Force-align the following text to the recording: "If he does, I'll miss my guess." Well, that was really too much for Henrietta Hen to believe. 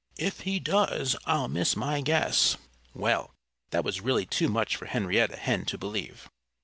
"If 0.17 0.39
he 0.39 0.59
does, 0.59 1.15
I'll 1.27 1.47
miss 1.47 1.75
my 1.75 2.01
guess." 2.01 2.57
Well, 2.95 3.35
that 3.69 3.83
was 3.85 4.01
really 4.01 4.25
too 4.25 4.49
much 4.49 4.75
for 4.75 4.87
Henrietta 4.87 5.37
Hen 5.37 5.65
to 5.65 5.77
believe. 5.77 6.27